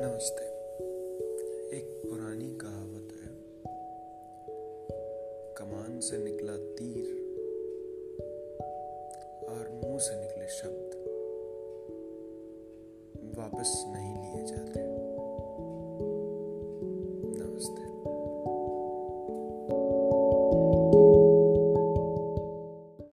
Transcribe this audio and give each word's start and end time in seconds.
नमस्ते। 0.00 0.44
एक 1.76 2.02
पुरानी 2.06 2.50
कहावत 2.60 3.08
है, 3.20 3.30
कमान 5.54 6.00
से 6.00 6.18
निकला 6.18 6.56
तीर 6.56 7.06
और 9.48 9.64
मुँह 9.72 9.98
से 9.98 10.20
निकले 10.20 10.46
शब्द। 10.48 10.90
वापस 13.38 13.84
नहीं 13.88 14.14
लिए। 14.14 14.37